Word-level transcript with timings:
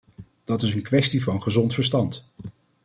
Dat 0.43 0.61
is 0.61 0.73
een 0.73 0.81
kwestie 0.83 1.23
van 1.23 1.41
gezond 1.41 1.73
verstand. 1.73 2.25